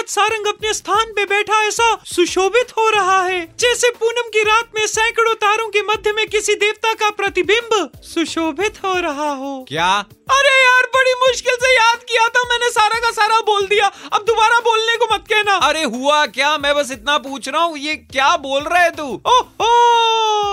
[0.00, 4.70] आज सारंग अपने स्थान पे बैठा ऐसा सुशोभित हो रहा है। जैसे पूनम की रात
[4.74, 9.90] में सैकड़ों तारों के मध्य में किसी देवता का प्रतिबिंब सुशोभित हो रहा हो। क्या?
[10.30, 14.24] अरे यार बड़ी मुश्किल से याद किया था मैंने सारा का सारा बोल दिया। अब
[14.24, 16.58] दोबारा बोलने को मत कहना। अरे हुआ क्या?
[16.58, 19.22] मैं बस इतना पूछ रहा हूँ ये क्या बोल रहा है तू?
[19.26, 20.49] ओहो!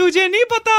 [0.00, 0.74] तुझे नहीं पता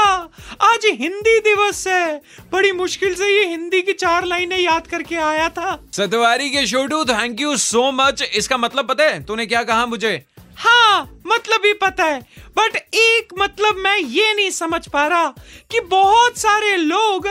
[0.60, 2.20] आज हिंदी दिवस है।
[2.52, 7.04] बड़ी मुश्किल से ये हिंदी की चार लाइनें याद करके आया था। सतवारी के Chhotu
[7.04, 9.22] thank you so much इसका मतलब पता है?
[9.24, 10.12] तूने क्या कहा मुझे?
[10.56, 12.20] हाँ मतलब ही पता है।
[12.58, 15.28] बट एक मतलब मैं ये नहीं समझ पा रहा
[15.70, 17.26] कि बहुत सारे लोग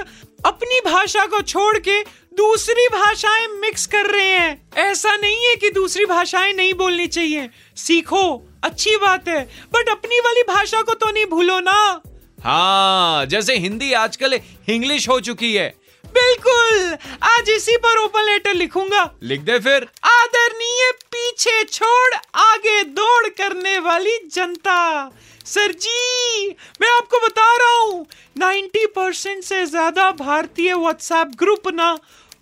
[0.46, 5.70] अपनी भाषा को छोड़ के दूसरी भाषाएँ मिक्स कर रहे हैं। ऐसा नहीं है कि
[5.70, 8.24] दूसरी भाषाएँ नहीं बोलनी चाहिए। सीखो
[8.64, 9.44] अच्छी बात है
[9.74, 12.02] बट अपनी वाली भाषा को तो नहीं भूलो ना।
[12.44, 15.68] हाँ जैसे हिंदी आजकल इंग्लिश हो चुकी है।
[16.06, 16.98] बिल्कुल!
[17.24, 23.78] आज इसी पर ओपन लेटर लिखूँगा। लिख दे फिर। आदरणीय पीछे छोड़ आगे दौड़ करने
[23.80, 25.12] वाली जनता।
[25.46, 26.50] सर जी
[26.82, 28.06] मैं आपको बता रहा हूँ
[28.38, 31.88] 90 परसेंट से ज़्यादा भारतीय व्हाट्सएप ग्रुप ना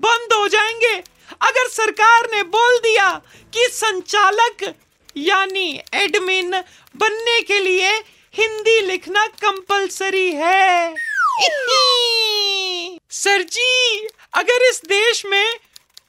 [0.02, 0.92] बंद हो जाएँगे।
[1.42, 3.09] अगर सरकार ने बोल दिया
[3.53, 4.64] कि संचालक
[5.16, 6.52] यानी एडमिन
[6.95, 7.89] बनने के लिए
[8.34, 10.94] हिंदी लिखना कंपलसरी है।
[13.11, 15.50] सर जी, अगर इस देश में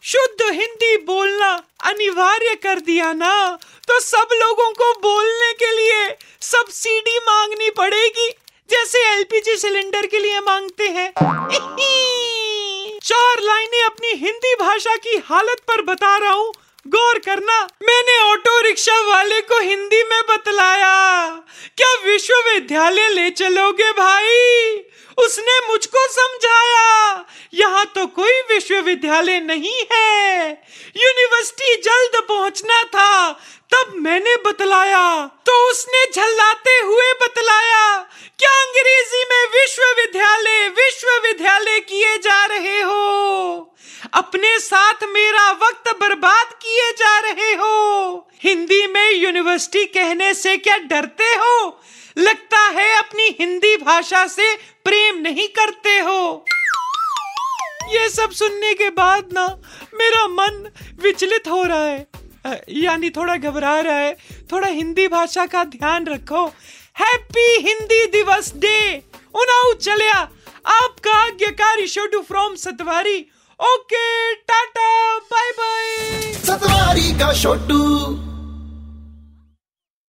[0.05, 1.53] शुद्ध हिंदी बोलना
[1.87, 3.35] अनिवार्य कर दिया ना
[3.89, 6.09] तो सब लोगों को बोलने के लिए
[6.43, 8.20] सब्सिडी मांगनी पड़ेगी।
[8.81, 11.13] जैसे एलपीजी सिलेंडर के लिए मांगते हैं?
[13.03, 16.53] चार लाइनें अपनी हिंदी भाषा की हालत पर बता रहा हूँ।
[16.87, 20.95] गौर करना, मैंने ऑटो रिक्शा वाले को हिंदी में बतलाया।
[21.77, 24.73] क्या विश्वविद्यालय ले चलोगे भाई?
[25.19, 27.25] उसने मुझको समझाया।
[27.55, 30.51] यहाँ तो कोई विश्वविद्यालय नहीं है।
[30.97, 33.33] यूनिवर्सिटी जल्द पहुँचना था,
[33.73, 38.07] तब मैंने बतलाया। तो उसने झल्लाते हुए बतलाया
[38.39, 43.75] क्या अंग्रेज़ी में विश्वविद्यालय विश्वविद्यालय किए जा रहे हो?
[44.15, 48.29] अपने साथ मेरा वक्त बर्बाद किए जा रहे हो?
[48.43, 51.81] हिंदी में यूनिवर्सिटी कहने से क्या डरते हो?
[52.19, 54.55] लगता है अपनी हिंदी भाषा से
[54.85, 56.45] प्रेम नहीं करते हो।
[57.93, 59.47] ये सब सुनने के बाद ना
[59.95, 60.71] मेरा मन
[61.03, 62.09] विचलित हो रहा है।
[62.69, 64.17] यानी थोड़ा घबरा रहा है।
[64.53, 66.47] थोड़ा हिंदी भाषा का ध्यान रखो।
[67.01, 69.03] हैप्पी हिंदी दिवस डे
[69.35, 70.29] उनाऊ चलिया
[70.67, 73.19] आपका आज्ञाकारी Chhotu from Satwari.
[73.61, 77.79] Okay tata bye bye Satwari का छोटू